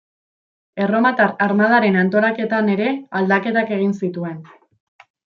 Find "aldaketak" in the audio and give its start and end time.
3.21-3.71